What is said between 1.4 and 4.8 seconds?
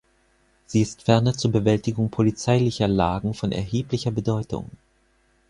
Bewältigung polizeilicher Lagen von erheblicher Bedeutung.